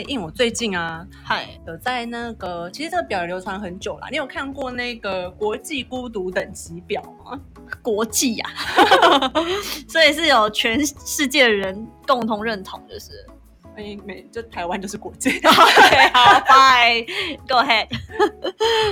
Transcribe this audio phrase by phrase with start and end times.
[0.00, 4.08] 哎、因为我最近啊，嗨，有在那个，其实这个表也流传很久啦。
[4.10, 7.38] 你有看过那个国际孤独等级表吗？
[7.82, 8.48] 国际呀、
[9.86, 13.26] 所以是有全世界的人共同认同，就是。
[13.76, 15.62] 哎、没，就台湾就是国际 好
[16.40, 17.86] ，Bye，Go ahead。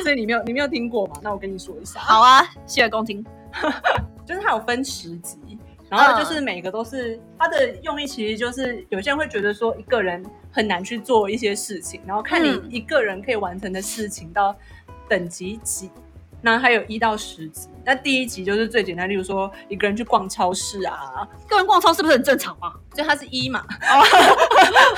[0.03, 1.17] 所以你没有你没有听过嘛？
[1.23, 3.25] 那我跟你说一下，好啊，洗耳恭听。
[4.25, 5.58] 就是它有分十级，
[5.91, 14.55] 然后就是每个都是它的用意，其实就是有些人会觉得说一个人很难去做一些事情，然后看你嗯一个人可以完成的事情到
[15.09, 15.91] 等级几。
[16.41, 22.73] 那还有一到十级，那第一级就是最简单，例如说一个人去逛超市啊，个人逛超市不是很正常吗？
[22.95, 23.65] 就它是一嘛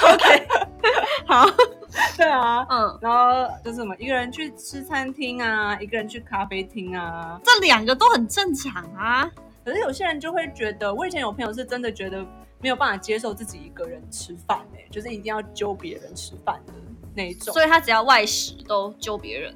[0.02, 0.46] ，OK，
[1.26, 1.46] 好，
[2.18, 7.40] 对啊，嗯，然后就是什么一个人去吃餐厅啊，一个人去咖啡厅啊。
[7.42, 9.30] 这两个都很正常啊。
[9.70, 12.26] 可是有些人就会觉得，我以前有朋友是真的觉得
[12.60, 16.72] 没有办法接受自己一个人吃饭哎、就是一定要揪别人吃饭的
[17.14, 19.54] 那一种，所以他只要外食都揪别人。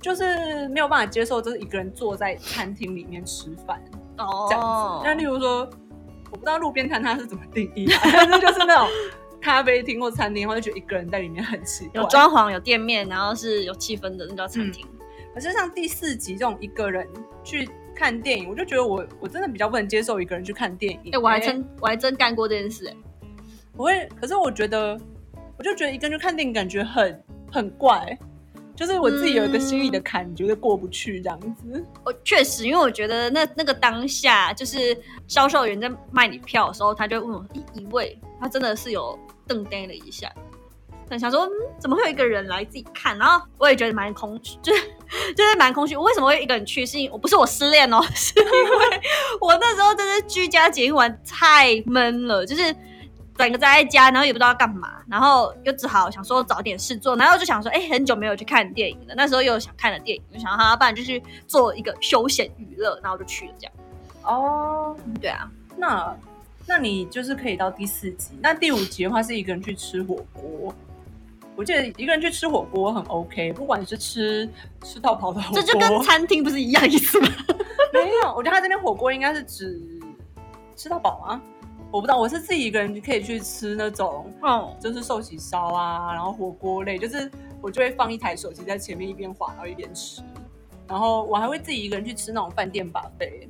[0.00, 3.82] 就是没有办法接受，就是一个人坐在餐厅里面吃饭
[4.18, 5.02] 哦这样子。
[5.04, 5.60] 那例如说，
[6.30, 8.88] 我不知道路边摊他是怎么定义的， 但是就是那种
[9.40, 12.02] 咖啡厅或餐厅，我就觉得一个人在里面很奇怪。
[12.02, 14.86] 有装潢、有店面，然后是有气氛的，那叫餐厅。
[15.32, 17.08] 可是像第四集这种一个人
[17.42, 21.12] 去看电影，我就觉得我我真的比较不能接受一个人去看电影。
[21.12, 22.96] 哎、我还欸真我还真干过这件事、哎，
[23.76, 24.98] 我会，可是我觉得，
[25.56, 28.18] 我就觉得一个人去看电影感觉很很怪，
[28.74, 31.84] 就是我自己有一个心里的坎，觉得过不去这样子。
[32.04, 34.96] 我确实，因为我觉得那那个当下，就是
[35.28, 40.32] 销售员在卖你票的时候，他就问我一一位，他真的是有瞪呆了一下，
[41.10, 43.16] 很想说、嗯，怎么会有一个人来自己看？
[43.18, 44.82] 然后我也觉得蛮空虚，就是
[45.36, 45.96] 就是蛮空虚。
[45.96, 46.84] 我为什么会一个人去？
[46.86, 49.00] 是因为我不是我失恋哦，是因为
[49.40, 52.74] 我那时候真的居家检疫完太闷了，就是。
[53.36, 59.14] 整个宅在家，然后也不知道要干嘛，然后又只好想说找点事做，然后就想说，哎、很久没有去看电影了。
[59.16, 63.52] 那时候又有想看的电影，就想哈，不然就去做一个休闲娱乐，然后就去了。
[63.58, 63.72] 这样，
[64.22, 66.16] 哦，对啊，那
[66.64, 70.72] 那你就是可以到第四集，那第五集的话是一个人去吃火锅。
[71.56, 74.48] 我记得一个人去吃火锅很 OK，不管你是吃
[74.82, 77.28] 吃到跑的火锅，这就跟餐厅不是一样意思吗？
[77.92, 79.80] 没有，我觉得他这边火锅应该是指
[80.74, 81.40] 吃到饱吗？
[81.92, 90.20] 我不知道，我是自己一个人可以去吃那种嗯，就是寿喜烧啊，然后火锅类，就是我就会放一台手机在前面一边滑，然后一边吃。
[90.88, 93.48] 然后我还会自己一个人去吃那种饭店把费，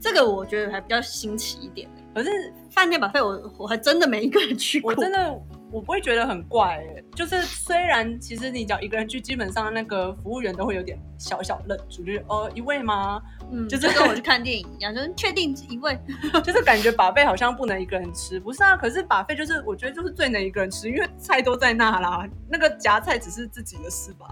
[0.00, 1.88] 这个我觉得还比较新奇一点。
[2.12, 5.40] 可是饭店把费我我还真的没一个人去过，我真的
[5.72, 13.22] 我不会觉得很怪、欸，就是虽然其实你讲一个人去，基本上那个服务员都会有点小小愣住，就是哦一位吗？
[13.52, 15.98] 嗯，就就是跟我去看电影一样，就是确定一位。
[16.44, 18.76] 就是感觉把费好像不能一个人吃，不是啊？
[18.76, 24.26] 可是把费就是我觉得就是最能一个人吃，因为菜都在那啦，那个夹菜只是自己的事吧。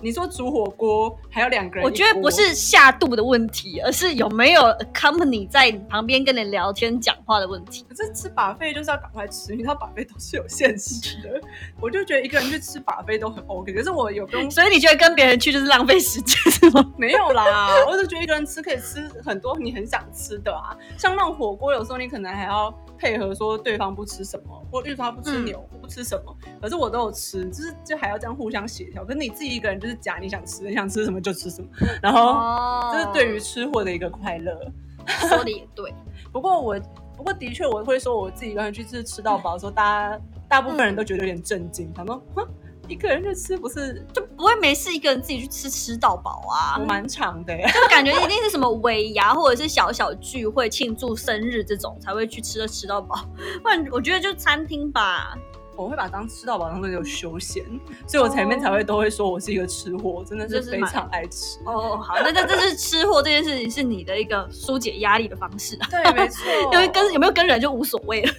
[0.00, 4.62] 你说煮火锅还有两个人，我觉得不是下肚的问题，而是有没有
[4.94, 7.84] company 在你旁边跟你聊天讲话的问题。
[7.88, 11.40] 可是吃把费就是要赶快吃，因为它把费都是有限时的。
[11.80, 16.92] 我就觉得一个人去吃把费都很 OK，可是我有不用所以你觉得跟别人去就是浪费时间是吗？
[16.96, 29.04] 没有啦，我就觉得一个人吃可以吃很多你很想吃的啊，像那种火锅，有时候你可能还要配合说对方不吃什么，或例如他不吃牛，我不吃什么，可是我都有吃，就是就还要这样互相协调。
[29.04, 31.68] 可是你自己一个人就是夹你想吃，你想吃什么就吃什么，
[32.02, 34.58] 然后哦这是对于吃货的一个快乐。
[35.06, 35.94] 说的也对，
[36.30, 36.78] 不过我
[37.16, 42.46] 不过的确我会说我自己一个人去吃吃到饱的时候，大家大部分人都觉得有点震惊，想说哼
[42.88, 46.84] 一个人去吃不是就不会没事一个人自己去吃吃到饱啊我。
[46.84, 47.66] 蛮长的耶。
[47.72, 53.24] 就感觉一定是什么尾牙或者是小小聚会庆祝生日这种才会去吃的吃到饱，
[53.62, 55.36] 不然我觉得就餐厅吧。
[55.76, 57.64] 我会把它当吃到饱当做有休闲，
[58.04, 61.60] 所以我前面才会都会说我是一个吃货，真的是非常爱吃。
[61.64, 66.42] 哦，好，那这这是吃货这件事情是你的一个疏解压力的方式啊，对，没错。
[66.72, 68.32] 因为跟有没有跟人就无所谓了。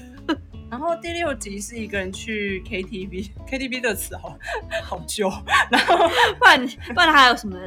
[0.69, 4.38] 然后第六集是一个人去 KTV，KTV 这个词好
[4.83, 5.30] 好旧，
[5.71, 5.98] 然后
[6.38, 7.57] 不然不然还有什么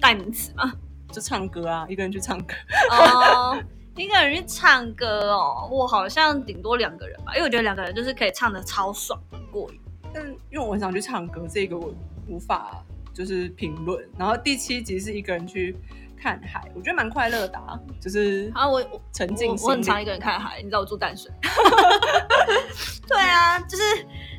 [0.00, 0.72] 代名词吗？
[1.12, 2.54] 就唱歌啊，一个人去唱歌。
[2.90, 3.56] 哦，
[3.96, 9.80] 一个人去唱歌哦，我好像顶多两个人吧，因为我觉得两个人就是可以唱的超爽很过瘾。
[10.12, 11.94] 但因为我很想去唱歌，这个我
[12.26, 14.04] 无法就是评论。
[14.18, 15.76] 然后第七集是一个人去
[16.20, 21.30] 看海，我觉得蛮快乐的、啊，就是然后我我沉浸我我很常一个人看海，你知道我住淡水。
[23.08, 23.82] 对啊，就是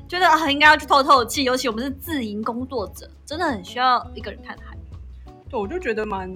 [0.07, 4.75] 觉得很应该要去透透气，尤其我们是自营工作者，真的很需要一个人看海。
[5.49, 6.29] 对，我就觉得蛮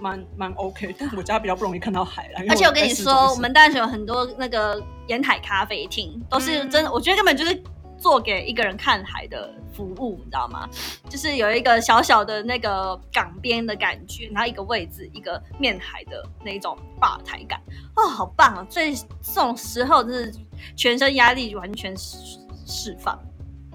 [0.00, 2.42] 蛮蛮 OK，但我家比较不容易看到海啦。
[2.48, 7.62] 而且我跟你说，我们淡水有很多那个沿海咖啡厅，都是嗯真的，我觉得根本就是
[7.98, 10.68] 做给一个人看海的服务，你知道吗？
[11.08, 17.60] 就是有一个小小的那个港边的感觉，然后一个位置，一个面海的那种吧台感，
[17.96, 18.66] 哦，好棒啊！
[18.70, 20.32] 所以这种时候就是
[20.76, 23.18] 全身压力完全释释放。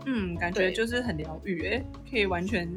[0.05, 2.67] 嗯，感觉就是很疗愈，哎，可以完全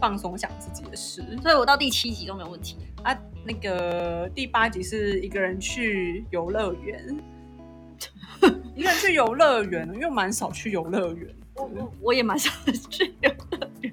[0.00, 2.76] 放松想自己的事所以我到第七集都没有问题。
[3.02, 3.16] 啊。
[3.44, 7.16] 那个第八集是一个人去游乐园，
[8.74, 11.34] 一个人去游乐园，因为我蛮少去游乐园。
[11.54, 12.50] 我我我也蛮少
[12.88, 13.92] 去游乐园，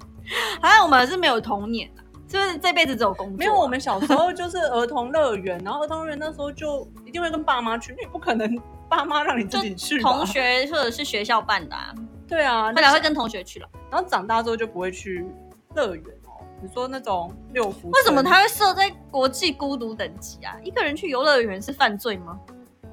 [0.62, 3.38] 好像我们是没有童年啊，就是这辈子只有工作啊。
[3.38, 8.56] 没有，我们小时候就是儿童乐园，然后儿童乐园那时候就一定会跟爸妈去，你不可能
[8.88, 11.92] 爸妈让你自己去同学或者是学校办的啊，
[12.28, 13.68] 对啊，后来会跟同学去了。
[13.90, 15.26] 然后长大之后就不会去
[15.74, 16.38] 乐园哦。
[16.62, 20.56] 你说那种六福村，为什么他会设在国际孤独等级啊？
[20.62, 22.38] 一个人去游乐园是犯罪吗？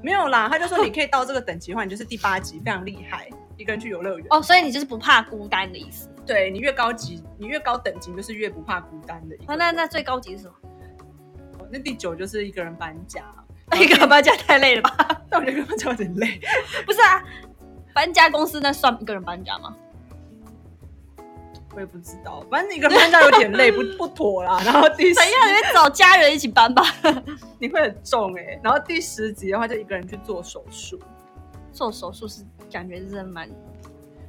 [0.04, 0.50] 没有啦？
[0.50, 4.26] 他就说你可以到这个等级的话，你就是第八级，非常厉害，一个人去游乐园。
[4.28, 6.10] 哦，所以你就是不怕孤单的意思。
[6.26, 10.54] 对你越高级，你越高等级，就是越不怕孤单的一个啊，那那最高级是什么？
[11.72, 13.22] 那第九就是一个人搬家，
[13.70, 15.22] 那 一个人搬家太累了吧？
[15.30, 16.38] 但 我觉得一个人搬家有点累。
[16.84, 17.24] 不是啊，
[17.94, 19.74] 搬家公司那算一个人搬家吗？
[21.74, 24.60] 我也不知道，反正一个人搬家有点累，不 不妥啦。
[24.64, 25.48] 然后第十怎样？
[25.48, 26.82] 你会找家人一起搬吧？
[27.58, 30.98] 你会很重哎、然后第十集的话，就一个人去做手术。
[31.72, 33.48] 做手术是感觉真的蛮……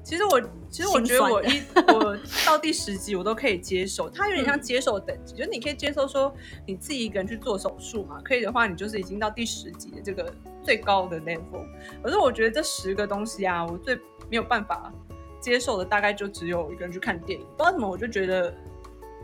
[0.04, 0.40] 其实我
[0.70, 1.62] 其实我觉得我一
[1.94, 2.16] 我
[2.46, 6.32] 到第十集我都可以接受，它有点像接受等级，就是你可以接受说
[6.66, 10.32] 你自己一个人去做手术嘛，可以的话你就是已经到第十集的这个
[10.64, 11.66] 最高的 level。
[12.04, 13.96] 可是我觉得这十个东西啊，我最
[14.30, 14.92] 没有办法
[15.46, 18.52] 接受的大概就只有一个人去看电影，不知道为什么我就觉得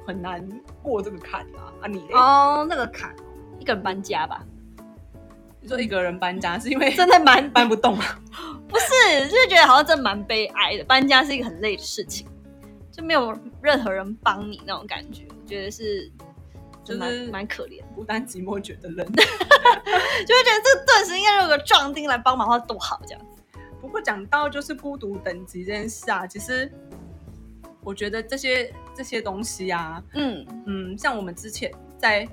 [0.06, 0.48] 很难
[0.84, 2.14] 过这个坎啊啊你嘞？
[2.14, 3.16] 哦，那个坎，
[3.58, 4.46] 一个人搬家吧，
[5.60, 8.22] 你说一个人搬家 是因为真的蛮搬不动啊？
[8.70, 10.84] 不是，就是觉得好像真的蛮悲哀的。
[10.84, 12.28] 搬家是一个很累的事情，
[12.92, 16.08] 就没有任何人帮你那种感觉，我觉得是
[16.84, 19.06] 就是蛮蛮可怜，孤单寂寞觉得冷。
[19.12, 23.22] 就会觉得这顿时应该有个壮丁来帮忙的话多好，这样。
[23.82, 26.72] 不过讲到就是孤独等级这件事啊，其实
[27.84, 32.28] 我觉得这些这些东西啊，嗯，嗯，像我们之前在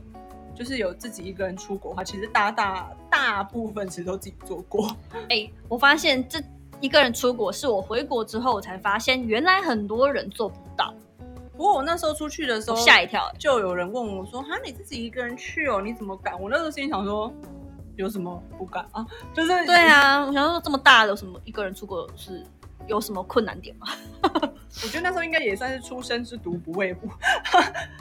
[0.55, 4.95] 就是有自己一个人出国的话，其实大大大部分其实都自己做过。
[5.31, 6.39] 哎、我发现这
[6.81, 10.93] 一个人出国是我回国之后我才发现，原来很多人做不到，
[11.53, 17.33] 不过我那时候出去的时候，吓一跳、就有人问我说：“哈，你自己一个人去哦，你怎么敢？”我那时候心里想说，
[17.99, 19.05] 有什么不敢啊？
[19.35, 22.43] 就是对，啊，我想说这么大的有什么一个人出国是
[22.87, 23.89] 有什么困难点吗？
[24.83, 27.09] 我觉得那时候应该也算是出生之犊不畏虎，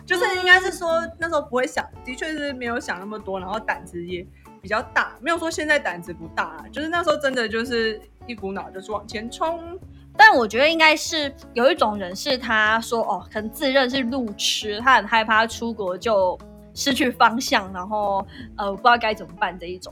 [0.06, 4.26] 就是应该是说那时候不会想，的确是没有想那么多，然后胆子也
[4.62, 9.80] 比较大，没有说现在胆子不大啊，就是那时候真的就是一股脑就是往前冲。
[10.16, 16.38] 但我觉得应该是有一种人是他说哦，可能自认是路痴，他很害怕出国就
[16.78, 18.24] 失去方向，然后
[18.56, 19.92] 呃不知道该怎么办这一种，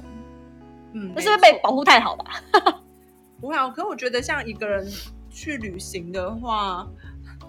[0.94, 2.26] 嗯，那是不是被保护太好吧？
[3.42, 4.88] 不会啊，可我觉得像一个人
[5.32, 6.88] 去旅行的话，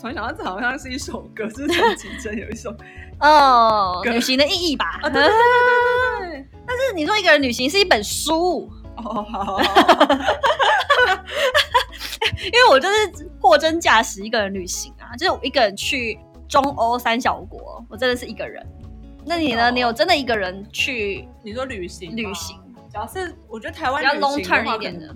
[0.01, 2.75] 突然想到这好像是一首歌，是陈绮贞 有一首
[3.21, 4.99] 哦，旅行的意义吧。
[5.05, 9.61] 啊，对对对对对对，但是你说一个人旅行是一本书，哦，好，
[12.47, 18.67] 因为我就是货真价实一个人旅行啊，就是我一个人去中欧三小国，我真的是一个人。
[19.29, 19.67] 那你呢？
[19.67, 22.57] 哦你有真的一个人去你说旅行吗旅行，
[22.89, 25.13] 主要是我觉得台湾比较旅 long term 一点的？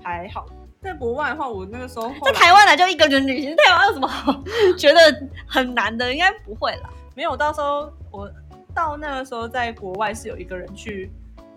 [0.00, 0.46] 还好，
[0.80, 4.32] 在国外的话，我那个时候在台湾来就一个人旅行，台湾有什么好
[4.78, 5.00] 觉得
[5.44, 6.12] 很难的？
[6.12, 6.88] 应该不会啦。
[7.16, 8.30] 没有，到时候我
[8.72, 11.10] 到那个时候在国外是有一个人去，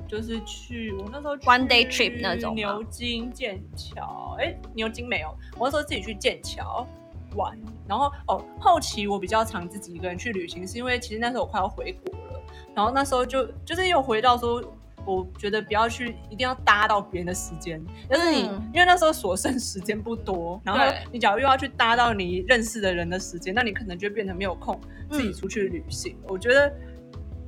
[0.08, 6.88] 就是去我那时候 One day trip 那种牛津、剑桥，哎，牛津没有，我那时候自己去剑桥
[7.36, 7.58] 玩，
[7.88, 12.42] 然后哦，后期我比较常自己一个人去旅行，是因为其实那时候我快要回国了，
[12.76, 14.64] 然后那时候就就是又回到说。
[15.04, 17.84] 我觉得不要去，一定要搭到别人的时间。
[18.08, 26.16] 但是你、嗯因为那时候所剩时间不多，然后你假如又要去搭到你认识的人的时间，那你可能就变成没有空自己出去旅行。
[26.28, 26.72] 我觉得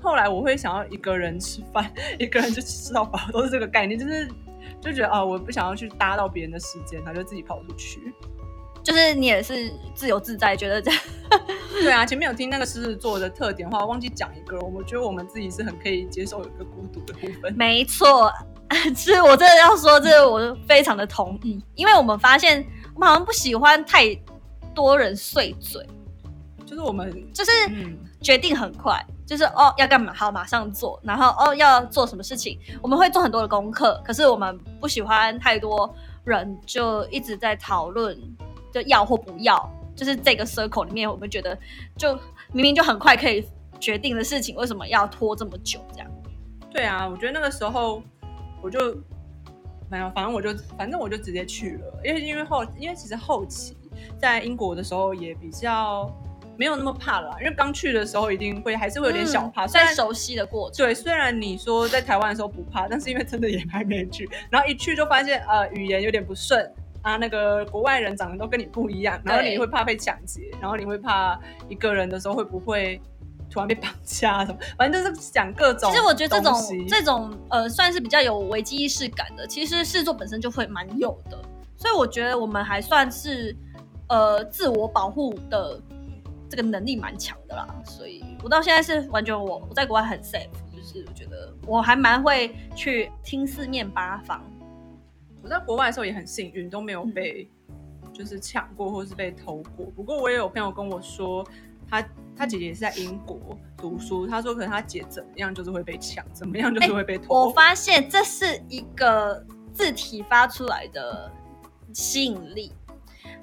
[0.02, 4.28] 后来我会想要一个人吃饭， 一个人就吃到饱，都是这个概念，就是
[4.82, 8.02] 就觉得啊，我不想要去搭到别人的时间，然后就自己跑出去。
[8.84, 11.00] 就是你也是自由自在，觉得这样。
[11.82, 17.52] 对啊，前面有听那个狮子座的特点的话，忘记讲一个，我们觉得我们自己是很可以接受有一个孤独的部分。
[17.56, 18.32] 没错，
[18.96, 22.64] 是我真的要说，这个我非常的同意，因为我们发现
[22.94, 24.16] 我们好像不喜欢太
[24.76, 25.84] 多人碎嘴，
[26.66, 35.92] 就是我们，就是嗯，决定很快，就是哦要干嘛好马上做，然后哦要做什么事情，我们会做很多的功课，可是我们不喜欢太多
[36.24, 38.16] 人就一直在讨论
[38.74, 41.58] 就要或不要，就是这个 circle 里面，我们觉得
[41.96, 42.14] 就
[42.52, 43.46] 明明就很快可以
[43.80, 45.80] 决定的事情，为什么要拖这么久？
[45.94, 46.12] 这样
[46.72, 48.02] 对啊，我觉得那个时候
[48.62, 48.80] 我就
[49.90, 53.78] 没有，反正我就反正我就直接去了，因为因为后因为其实后期
[54.18, 56.12] 在英国的时候也比较
[56.58, 60.84] 没有那么怕了啦，因为刚去的时候一定会还是会有点小怕，虽然在熟悉的过程。
[60.84, 73.00] 对，虽然你说在台湾的时候不怕，但是因为真的也还没去，然后一去就发现呃语言有点不顺啊，那个国外人长得都跟你不一样，然后你会怕被抢劫，然后你会怕一个人的时候会不会
[73.50, 75.92] 突然被绑架啊什么，反正就是讲各种。
[75.92, 81.38] 其实我觉得这种这种呃，算是比较有危机意识感的，其实狮子座本身就会蛮有的，
[81.78, 83.56] 所以我觉得我们还算是
[84.08, 85.80] 呃自我保护的
[86.50, 87.68] 这个能力蛮强的啦。
[87.86, 94.42] 所以我到现在是完全我我在国外很 safe，就是我觉得我还蛮会去听四面八方。
[95.44, 97.50] 我在国外的时候也很幸运，都没有嗯被
[98.14, 99.86] 就是抢过或是被偷过。
[99.88, 101.46] 不过我也有朋友跟我说，
[101.90, 102.02] 他
[102.36, 103.38] 他姐姐也是在英国
[103.76, 107.36] 读书，他说可能他姐怎么样就是会被抢，怎么样就是会被偷。
[107.36, 111.30] 我发现这是一个字体发出来的
[111.92, 112.72] 吸引力。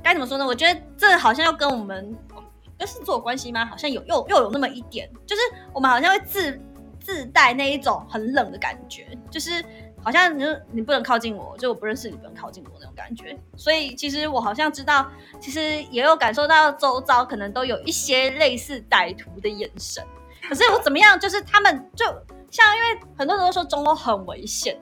[0.03, 0.47] 该怎么说呢？
[0.47, 2.17] 我觉得这好像要跟我们
[2.79, 3.67] 跟狮子座有关系吗？
[3.67, 5.43] 好像有又又有那么一点，就是
[5.75, 6.59] 我们好像会自
[6.99, 9.63] 自带那一种很冷的感觉，就是
[10.03, 13.39] 好像你就你不能靠近我，就我不认识你不能靠近我那种感觉。
[13.57, 20.05] 所以其实我好像知道，其实也有感受到周遭可能都有一些类似歹徒的眼神。
[20.49, 22.05] 可是我怎么样，就是他们就
[22.51, 24.77] 像因为很多人都说中欧很危险，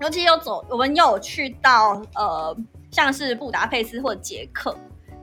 [0.00, 2.56] 尤其又走我们有去到呃
[2.90, 4.74] 像是布达佩斯或者捷克，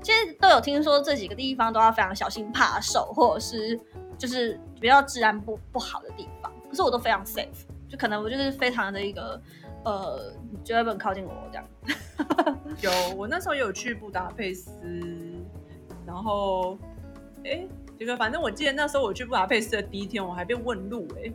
[0.04, 3.80] 其实都有听说这几个地方都要非常小心怕手，或者是
[4.18, 6.52] 就是比较治安不不好的地方。
[6.70, 7.66] 可是我都非常 safe，
[7.96, 9.42] 可能我就是非常的一个
[9.84, 10.34] 呃，
[10.64, 11.68] 绝对不能靠近我这样。
[12.82, 14.72] 有，我那时候有去布达佩斯，
[16.06, 16.78] 然后
[17.44, 21.32] 哎，这个反正我记得那时候我去布达佩斯的第一天，我还被问路哎、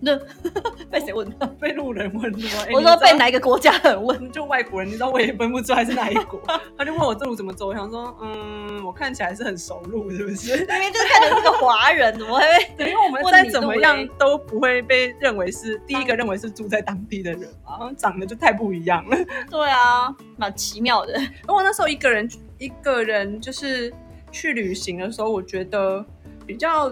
[0.00, 0.18] 那
[0.90, 1.30] 被谁问？
[1.60, 2.32] 被路人问
[2.72, 4.32] 我说被哪一个国家的人问？
[4.32, 6.40] 就外国人，你知道我也分不出来是哪一国，
[6.76, 10.56] 他就问我这路怎么走，我想说，嗯，我看起来是很熟路，是不是？
[10.66, 12.84] 明明就是看起来是个华人，怎么会被？
[12.84, 19.16] 对，因为我们再问你路怎么样都不会被认为是第一个认为是住在当地的人嘛，长得就太不一样了。
[19.50, 21.12] 对啊，蛮奇妙的。
[21.18, 22.28] 因为我那时候一个人
[22.58, 23.92] 一个人就是
[24.32, 26.04] 去旅行的时候，我觉得
[26.46, 26.90] 比较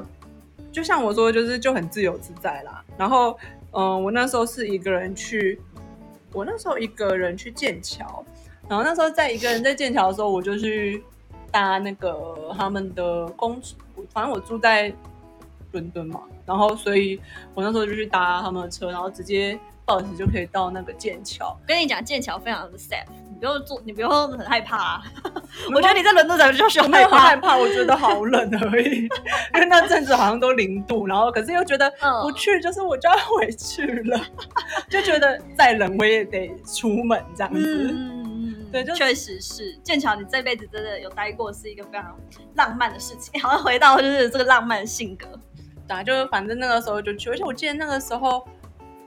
[0.71, 2.85] 就像我说，就是就很自由自在啦。
[2.97, 3.39] 然后，
[3.73, 5.61] 嗯、我那时候是一个人去，
[6.33, 8.25] 我那时候一个人去剑桥，
[8.69, 11.03] 然后那时候在一个人在剑桥的时候，我就去
[11.51, 13.61] 搭那个他们的公，
[14.13, 14.93] 反正我住在
[15.73, 17.21] 伦敦嘛，然后所以
[17.55, 21.57] 我那时候就去搭他们的车，然后直接 bus 就可以到那个剑桥。
[21.67, 23.07] 跟你讲，剑桥非常的 safe，
[23.39, 25.03] 不用做，你不用很害怕、啊。
[25.75, 27.53] 我觉得你在伦敦才就需要我没有害怕。
[27.53, 29.03] 怕，我觉得好冷而已，
[29.55, 34.21] 因为那阵子好像都零度，然后可是又觉得嗯不去就是我就要回去了，
[34.91, 37.91] 就觉得再冷我也得出门这样子。
[37.93, 42.17] 嗯，对就确实是剑桥，你这辈子真的有待过，是一个非常
[42.57, 43.41] 浪漫的事情。
[43.41, 45.27] 好像回到就是这个浪漫的性格。
[45.87, 48.47] 对啊，就是反正那个时候就去，而且我记得那个时候，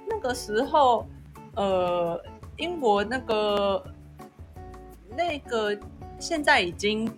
[0.09, 1.07] 那个时候，
[1.55, 2.19] 呃，
[2.57, 3.83] 英国那个
[5.15, 5.77] 那个
[6.19, 7.09] 现在已经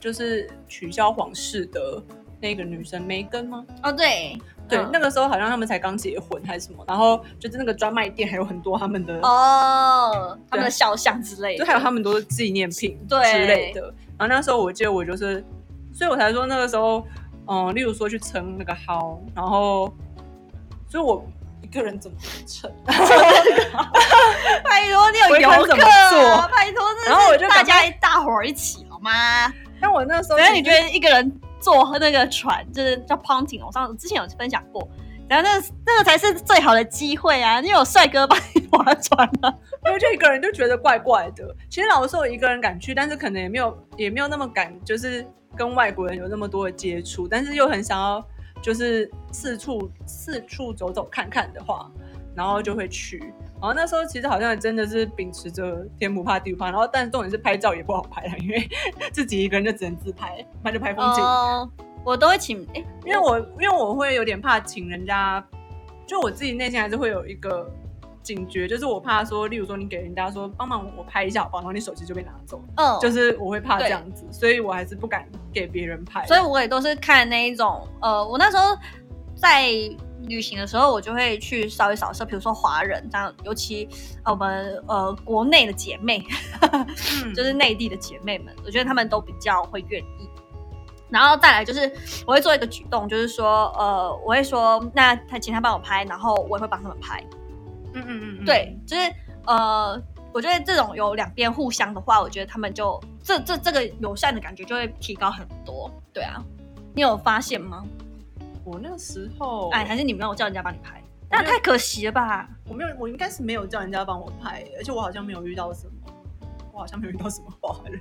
[0.00, 2.02] 就是取消皇室的
[2.40, 3.64] 那个女生梅根吗？
[3.82, 13.82] 哦，对对，嗯那个时候好像他们才刚结婚还是什么，然后就是那个专卖店还有很多他们的，哦，他们的肖像之类的，就还有他们都是纪念品对之类的。
[14.18, 15.44] 然后那时候我记得我就是，
[15.92, 17.04] 所以我才说那个时候，
[17.46, 19.92] 嗯，例如说去称那个号，然后，
[20.88, 21.24] 所以我
[21.62, 22.70] 一个人怎么撑？
[22.86, 22.94] 拜
[24.90, 29.52] 托你有一游客看怎么啊，做拜托，这然后我就大家大伙儿一起好吗？
[29.80, 34.86] 但我那时候等下你觉得一个人坐那个船，就是叫 ponting，我上之前有分享过。
[35.28, 37.60] 然后那个那个才是最好的机会啊！
[37.60, 39.52] 你有帅哥帮你划船啊，
[39.84, 41.54] 因为就一个人就觉得怪怪的。
[41.68, 48.26] 其实老实说，我一个人敢去，但是可能也没有也没有那么敢，就是跟外国人有那么多的接触，但是又很想要
[48.62, 51.90] 就是四处四处走走看看的话，
[52.34, 53.18] 然后就会去。
[53.60, 58.68] 然后那时候其实好像真的是秉持着天不怕地不怕，然后但是重点是拍照也不好拍了，因为
[59.12, 61.24] 自己一个人就只能自拍，那就拍风景。
[61.24, 61.68] 哦，
[62.04, 65.44] 我都会请，哎、因为我因为我会有点怕请人家，
[66.06, 67.68] 就我自己内心还是会有一个
[68.28, 76.26] 警觉，就是我怕说，例如说你给人家说帮忙我拍一下好不好，然后你手机就被拿走，嗯，就是我会怕这样子，所以我还是不敢给别人拍。
[76.26, 78.76] 所以我也都是看那一种，呃，我那时候
[79.34, 79.70] 在
[80.24, 83.88] 旅行的时候，我就会去稍微扫射，比如说华人这样，尤其
[84.24, 86.22] 呃我们呃国内的姐妹，
[87.24, 90.28] 嗯 就是内地的姐妹们，我觉得她们都比较会愿意。
[91.08, 91.90] 然后再来就是
[92.26, 97.24] 我会做一个举动，就是说，呃，我会说，那他请他帮我拍，然后我也会帮他们拍。
[98.00, 99.12] 嗯嗯嗯嗯，对，就是
[99.46, 100.02] 呃，
[100.32, 105.90] 我觉得这种有两边互相的话，我觉得他们就这这这个友善的感觉就会提高很多。
[106.12, 106.42] 对啊，
[106.94, 107.84] 你有发现吗？
[108.64, 111.02] 我那个时候，哎，还是你没有叫人家帮你拍？
[111.30, 112.48] 那太可惜了吧？
[112.66, 116.12] 我没有，我应该是没有叫人家帮我拍，而且我好像没有遇到什么，
[116.72, 118.00] 我好像没有遇到什么华人。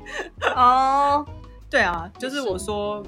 [0.55, 1.25] 哦，
[1.69, 3.03] 对啊，就是我说，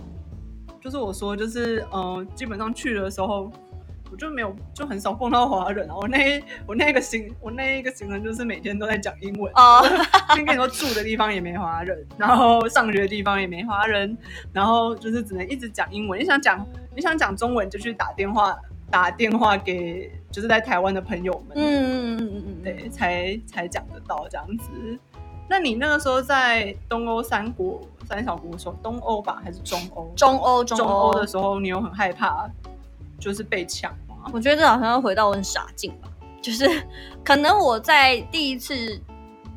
[0.81, 3.51] 就是我说，就是嗯、呃基本上去的时候，
[4.11, 5.95] 我就没有，就很少碰到华人啊。
[5.95, 9.51] 我那我那个行，我那一个行程就是每天都在讲英文。
[9.55, 9.83] 哦，
[10.35, 14.17] 先跟你说，住的地方也没华人，然后上学的地方也没华人，
[14.53, 16.19] 然后就是只能一直讲英文。
[16.19, 18.57] 你想讲你想讲中文，就去打电话
[18.89, 21.55] 打电话给就是在台湾的朋友们。
[21.55, 24.99] 嗯嗯嗯嗯嗯，对，才才讲得到这样子。
[25.51, 30.11] 那你那个时候在东欧三国三小国的时候，东欧吧还是中欧？
[30.15, 32.47] 中欧中欧的时候，你有很害怕
[33.19, 34.15] 就是被抢吗？
[34.33, 36.09] 我觉得这好像要回到我很傻劲吧，
[36.41, 36.65] 就是
[37.23, 38.99] 可能我在第一次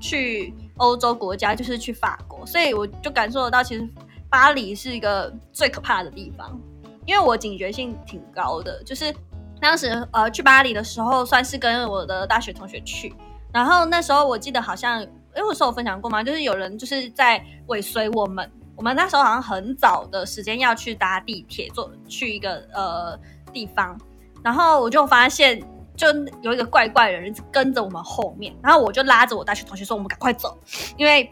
[0.00, 3.88] 去欧洲国家，就是去法国，所以我就感受得到，其实
[4.28, 6.59] 巴黎是一个最可怕的地方，
[7.07, 9.14] 因为我警觉性挺高的，就是
[9.61, 13.14] 当时呃去巴黎的时候，算是跟我的大学同学去，
[13.52, 16.23] 然后那时候我记得好像，因为我是有分享过吗？
[16.23, 18.50] 就是有人就是在尾随我们。
[18.75, 23.16] 我们那时候好像很早的时间要去搭地铁，坐去一个呃
[23.52, 23.99] 地方，
[24.42, 25.62] 然后我就发现，
[25.97, 26.09] 就
[26.40, 30.59] 有一个怪怪的人跟着我们后面，然后我就拉着我大学同学说：“我们赶快走，
[30.96, 31.31] 因为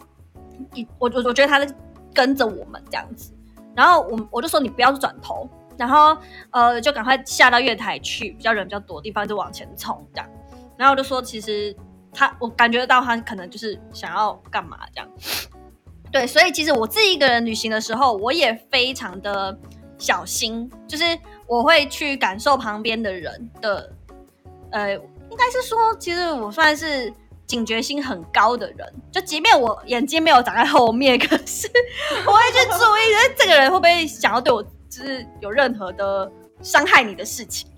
[0.75, 1.75] 一我我我觉得他在
[2.13, 3.33] 跟着我们这样子。”
[3.75, 6.17] 然后我我就说：“你不要转头。”然后
[6.51, 10.31] 呃就赶快下到月台去，比较人比较多的地方就往前冲这样。
[10.77, 11.75] 然后我就说：“其实
[12.13, 15.11] 他我感觉得到他可能就是想要干嘛这样。”
[16.13, 19.57] 对，所以其实我自己一个人旅行的时候，我也非常的
[20.01, 21.05] 小心，就是
[21.47, 23.93] 我会去感受旁边的人的，
[24.73, 27.13] 呃，应该是说，其实我算是
[27.47, 31.71] 警觉心很高的人，就即便我眼睛没有长在后面，可是
[32.27, 36.33] 我会去注意，哎，这个人会不会想要对我，就是有任何的
[36.63, 37.69] 伤害你的事情？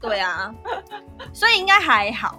[0.00, 0.54] 对啊，
[1.32, 2.38] 所以应该还好。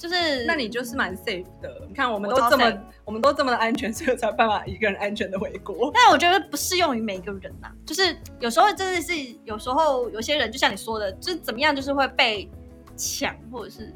[0.00, 1.86] 就是那你就是蛮 safe 的。
[1.86, 2.72] 你看，我们都这么
[3.04, 5.92] 我们都这么的安全，所以才有办法一个人安全的回国。
[5.92, 9.12] 但我觉得不适用于每个人呐、就是有时候真的是，
[9.44, 12.50] 有时候有些人就像你说的，就是怎么样，就是会被
[12.96, 13.92] 抢，或者是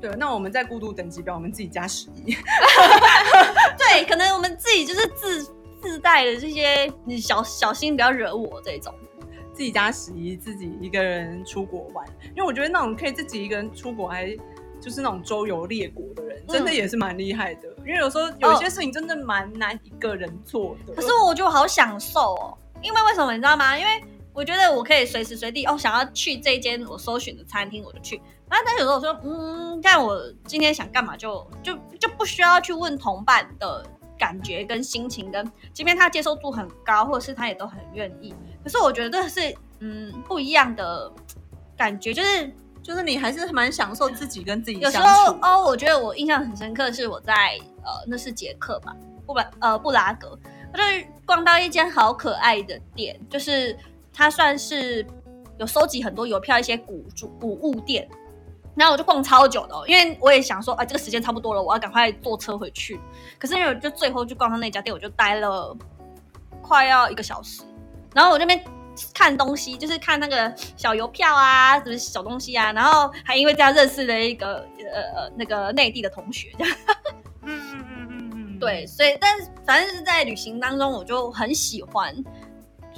[0.00, 2.34] 对，那我们在孤独等级表，我们自己加十一。
[3.76, 5.44] 对，可能我们自己就是自
[5.82, 8.94] 自带的这些，你小小心不要惹我这种。
[9.52, 12.04] 自己加十一，自己一个人出国玩，
[12.34, 14.36] 因为我觉得那种可以自己一个人出国，还
[14.84, 17.68] 就是那种周游列国的人，真的嗯也是蛮厉害的。
[17.78, 20.92] 因为有时候有一些事情真的蛮难一个人做的。
[20.92, 23.78] 可是我觉得我好享受哦，因为为什么你知道吗？
[23.78, 28.20] 因为我觉得我可以随时随地哦，想要去这间我搜寻的餐厅我就去。
[28.50, 33.82] 然后但有时候我说，嗯，但我今天想干嘛就就就不需要去问同伴的
[34.18, 38.34] 感觉跟心情，跟即便他接受度很高，或者是他也都很愿意。
[38.62, 41.10] 可是我觉得这是嗯不一样的
[41.76, 42.52] 感觉，就是
[42.84, 44.98] 就是你还是蛮享受自己跟自己有时。
[44.98, 48.94] 候哦，我觉得我印象很深刻，是我在呃那是捷克吧，
[49.26, 50.38] 布拉呃布拉格，
[50.70, 50.84] 我就
[51.24, 53.74] 逛到一间好可爱的店，就是
[54.12, 55.04] 它算是
[55.58, 58.06] 有收集很多邮票一些古著古物店。
[58.76, 63.00] 然后我就逛超久的、哦，因为我也想说，啊，这个时间差不多了，我要赶快坐车回去。
[63.38, 65.72] 可是因为我就最后就逛到那家店，我就待了
[66.60, 67.62] 快要一个小时。
[68.12, 68.60] 然后我这边
[69.12, 76.76] 看东西，就是看那个小邮票啊，什么小东西啊，然后还因为这样认识了一个呃呃那个内地的同学，这样
[77.42, 82.14] 嗯嗯嗯嗯嗯，对，所以但是反正是在旅行当中，我就很喜欢，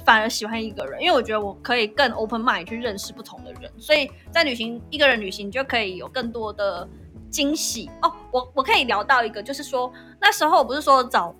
[0.05, 6.87] 反而喜欢一个人，因为我觉得我可以更 open mind 去认识不同的人，所以在旅行一个人旅行就可以有更多的
[7.29, 8.13] 惊喜哦。
[8.31, 11.35] 我我可以聊到一个，就是说那时候我不是说找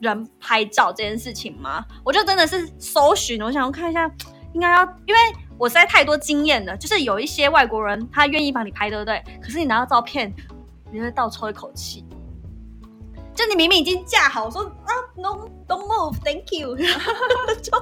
[0.00, 1.84] 人拍照这件事情吗？
[2.04, 4.10] 我就真的是搜寻，我想要看一下，
[4.54, 5.20] 应该要，因为
[5.58, 9.22] 我实在太多经验了，就是有一些外国人他愿意帮你拍，对不对？
[9.42, 10.34] 可是你拿到照片，
[10.90, 12.04] 你就会倒抽一口气。
[13.34, 16.76] 就你明明已经架好说啊，no don't move，thank you，
[17.62, 17.72] 就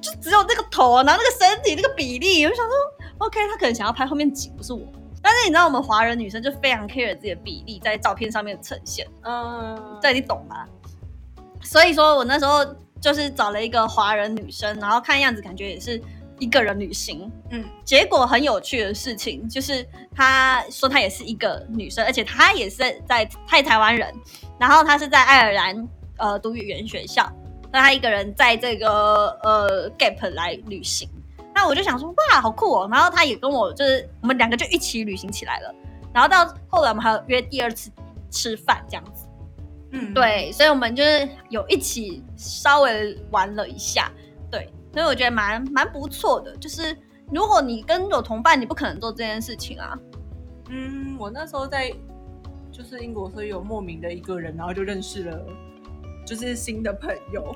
[0.00, 2.74] 就只有那个头，然后那个身体那个比例，我就想说
[3.18, 4.80] ，OK，他可能想要拍后面景，不是我。
[5.22, 10.66] 但是你知道，我们华人女生就非常 care 自己的比例在照片上面呈现，嗯，这你懂吗？
[11.62, 12.64] 所以说我那时候
[13.00, 16.00] 就是找了一个华人女生，然后看样子感觉也是
[16.38, 24.12] 一个人旅行，嗯，结果很有趣的事情就是，她说她也是一个女生，而且她也是在她也台湾人，
[24.58, 27.30] 然后她是在爱尔兰呃读语言学校，
[27.70, 31.08] 那她一个人在这个呃 Gap 来旅行，
[31.54, 35.74] 那我就想说哇好酷哦，然后她也跟我就是我们两个就一起旅行起来了，
[36.12, 37.90] 然后到后来我们还有约第二次
[38.30, 39.21] 吃饭这样子。
[39.92, 44.10] 嗯，对，所以我们就是有一起稍微玩了一下，
[44.50, 46.56] 对，所以我觉得蛮蛮不错的。
[46.56, 46.96] 就是
[47.30, 49.98] 如果你跟有同伴，你不可能做这件事情啊。
[50.70, 51.92] 嗯，我那时候在
[52.72, 55.46] 就是英国，所以有莫名的一个人，然后就认识了
[56.26, 57.54] 就是新的朋友。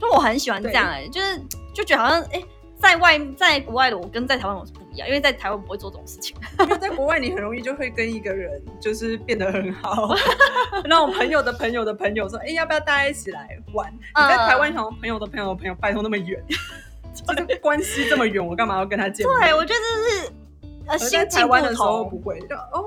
[0.00, 1.40] 就我很喜欢这样哎、就是
[1.72, 2.42] 就觉得好像哎、
[2.78, 6.36] 在外在国外的我跟在台湾我是不一样，因为在台湾不会做这种事情。
[6.60, 10.14] 因为在国外，你很容易就会跟一个人就是变得很好，
[10.84, 13.92] 那种朋友的朋友的朋友说，哎、要不要大家一起来玩？
[13.92, 16.42] 你在台湾想朋友的朋友的朋友，拜托那么远，
[17.14, 19.40] 这个关系这么远，我干嘛要跟他见面？
[19.40, 20.32] 对，我觉得这是
[20.86, 22.22] 呃而在心境不台湾的时候不同。
[22.22, 22.84] 会，就哦，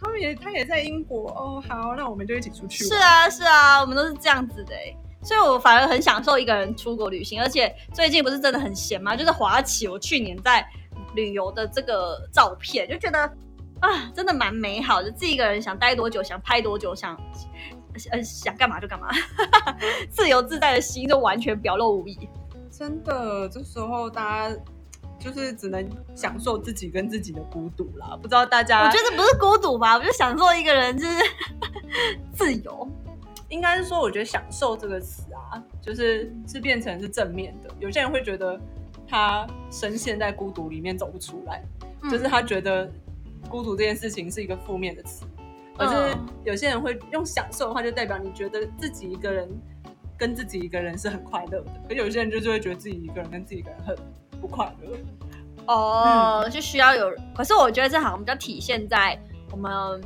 [0.00, 2.84] 他们也他也在英国哦，好，那我们就一起出去。
[2.84, 9.14] 是，啊，是啊，我们都是这样子的哎、所以我反而很享受一个人出国旅行，而且最近不是真的很闲吗？
[9.14, 10.66] 就是滑起我去年在
[11.14, 13.18] 旅游的这个照片，就觉得
[13.80, 15.10] 啊，真的蛮美好的。
[15.10, 17.14] 自己一个人想待多久，想拍多久，想
[18.10, 19.08] 呃想干嘛就干嘛，
[20.10, 22.28] 自由自在的心就完全表露无遗。
[22.70, 24.56] 真的，这时候大家
[25.18, 28.16] 就是只能享受自己跟自己的孤独啦。
[28.16, 31.18] 不知道大家，我觉得不是孤独吧，我就享受一个人就是
[32.32, 32.88] 自由。
[33.50, 37.68] 应该是说，我觉得“享受”这个词啊，就是是变成是正面的。
[37.78, 38.58] 有些人会觉得
[39.06, 41.62] 他深陷在孤独里面走不出来，
[42.02, 42.90] 嗯就是他觉得
[43.48, 45.26] 孤独这件事情是一个负面的词。
[45.76, 49.48] 可是嗯有些人会用享受的话，就代表你觉得自己一个人
[50.16, 51.72] 跟自己一个人是很快乐的。
[51.88, 53.96] 可有些人就是会觉得自己一个人跟自己一个人很
[54.40, 54.96] 不快乐。
[55.66, 57.12] 哦，就需要有。
[57.34, 59.18] 可是我觉得这好像比较体现在
[59.50, 60.00] 我们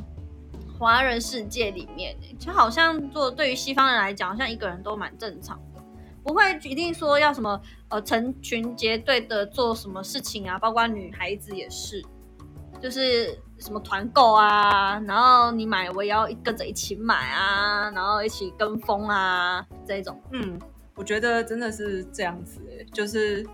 [0.77, 5.81] 华人世界里面，就好像做对于西方人来讲，好像一个人都蛮正常的，
[6.23, 7.59] 不会一定说要什么
[7.89, 12.03] 呃成群结队的做什么事情啊，包括女孩子也是，
[12.81, 20.21] 就是什么团购啊，然后你买我也要跟着一起买啊，然后一起跟风啊这种。
[20.31, 20.59] 嗯，
[20.95, 23.47] 我觉得真的是这样子、欸，就是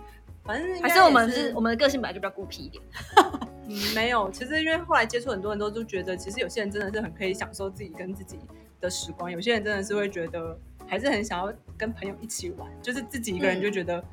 [0.44, 2.84] 反正还是我们是我们的个性本来就比较孤僻一点。
[3.67, 8.39] 嗯没有，其实因为后来接触很多人都就觉得，其实有些人真的是很可以享受自己跟自己
[8.80, 14.04] 的时光，有些人真的是会觉得还是很想要跟朋友一起玩，就是自己一个人就觉得。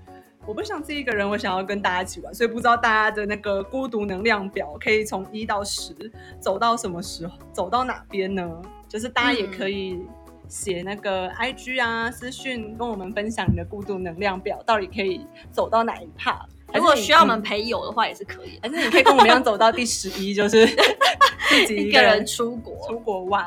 [0.46, 5.92] 我不想自己一个人，我想要跟大家一起玩，所以不知道大家的那个孤独能量表可以从一到十
[6.40, 8.62] 走到什么时候，走到哪边呢？
[8.88, 10.00] 就是大家也可以
[10.48, 16.48] 写那个 IG 啊私讯跟我们分享你的孤独能量表到底可以走到哪一趴。
[16.74, 18.61] 如果需要我们嗯陪友的话，也是可以的。
[18.62, 20.66] 还是你可以跟我们一样走到第十一，就是
[21.48, 23.44] 自己一个人出国，出国玩。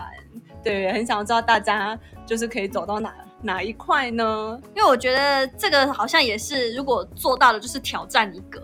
[0.64, 4.60] 对，很想知道大家就是可以走到哪哪一块呢？
[4.76, 8.62] 因为我觉得这个好像也是，如果做到了，就是挑战一个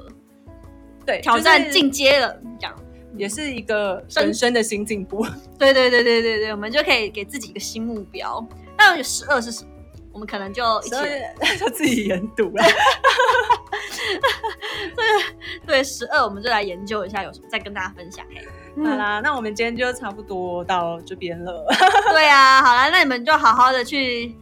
[1.06, 2.76] 对，挑战进阶了，这样。
[3.16, 5.26] 也是一个人生的新进步。
[5.58, 8.46] 对对对对对对，我们就可以给自己一个新目标。
[8.78, 9.70] 那有十二是什么？
[10.18, 10.96] 我们可能就一起
[11.60, 12.64] 就自己研读了。
[15.64, 18.26] 对十二，我们就来研究一下有什么，再跟大家分享。
[18.34, 18.42] 嘿，
[18.84, 21.68] 好啦，那我们今天就差不多到这边了。
[22.10, 24.36] 对啊，好啦，那你们就好好的去，以。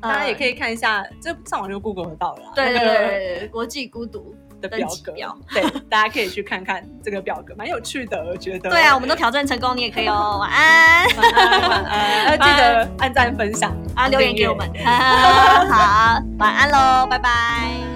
[0.00, 8.70] 大家也可以看一下，这上网就 Google 得到了对对对，国际孤独的表格表，对，大家可以去看看这个表格，蛮有趣的，我觉得。
[8.70, 10.38] 对啊，我们都挑战成功，你也可以哦。
[10.40, 11.06] 晚安。
[11.16, 14.66] 晚安，晚安，要记得按赞、分享啊，留言给我们。
[14.86, 17.91] 好，晚安喽，拜拜。